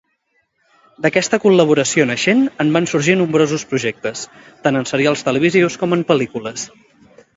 [1.05, 4.25] D'aquesta col·laboració naixent en van sorgir nombrosos projectes,
[4.65, 6.67] tant en serials televisius com en pel·lícules.